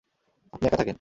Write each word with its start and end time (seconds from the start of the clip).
আপনি 0.53 0.65
একা 0.67 0.77
থাকেন। 0.77 0.89